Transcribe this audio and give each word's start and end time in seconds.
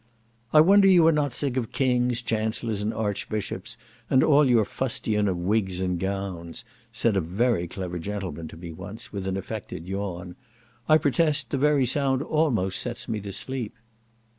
"I 0.51 0.61
wonder 0.61 0.87
you 0.87 1.05
are 1.05 1.11
not 1.11 1.31
sick 1.31 1.57
of 1.57 1.71
kings, 1.71 2.23
chancellors, 2.23 2.81
and 2.81 2.91
archbishops, 2.91 3.77
and 4.09 4.23
all 4.23 4.43
your 4.49 4.65
fustian 4.65 5.27
of 5.27 5.37
wigs 5.37 5.79
and 5.79 5.99
gowns," 5.99 6.65
said 6.91 7.15
a 7.15 7.21
very 7.21 7.67
clever 7.67 7.99
gentleman 7.99 8.47
to 8.47 8.57
me 8.57 8.71
once, 8.71 9.13
with 9.13 9.27
an 9.27 9.37
affected 9.37 9.85
yawn, 9.87 10.35
"I 10.89 10.97
protest 10.97 11.51
the 11.51 11.59
very 11.59 11.85
sound 11.85 12.23
almost 12.23 12.79
sets 12.81 13.07
me 13.07 13.19
to 13.19 13.31
sleep." 13.31 13.75